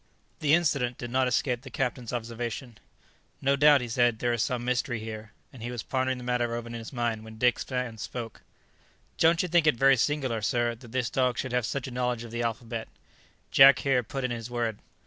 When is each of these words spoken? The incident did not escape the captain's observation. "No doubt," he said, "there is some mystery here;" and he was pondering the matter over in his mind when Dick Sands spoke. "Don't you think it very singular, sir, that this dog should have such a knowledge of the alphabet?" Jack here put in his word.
The 0.39 0.55
incident 0.55 0.97
did 0.97 1.11
not 1.11 1.27
escape 1.27 1.61
the 1.61 1.69
captain's 1.69 2.11
observation. 2.11 2.79
"No 3.39 3.55
doubt," 3.55 3.81
he 3.81 3.87
said, 3.87 4.17
"there 4.17 4.33
is 4.33 4.41
some 4.41 4.65
mystery 4.65 4.99
here;" 4.99 5.31
and 5.53 5.61
he 5.61 5.69
was 5.69 5.83
pondering 5.83 6.17
the 6.17 6.23
matter 6.23 6.55
over 6.55 6.65
in 6.67 6.73
his 6.73 6.91
mind 6.91 7.23
when 7.23 7.37
Dick 7.37 7.59
Sands 7.59 8.01
spoke. 8.01 8.41
"Don't 9.19 9.43
you 9.43 9.47
think 9.47 9.67
it 9.67 9.75
very 9.75 9.97
singular, 9.97 10.41
sir, 10.41 10.73
that 10.73 10.91
this 10.91 11.11
dog 11.11 11.37
should 11.37 11.51
have 11.51 11.67
such 11.67 11.87
a 11.87 11.91
knowledge 11.91 12.23
of 12.23 12.31
the 12.31 12.41
alphabet?" 12.41 12.87
Jack 13.51 13.77
here 13.77 14.01
put 14.01 14.23
in 14.23 14.31
his 14.31 14.49
word. 14.49 14.79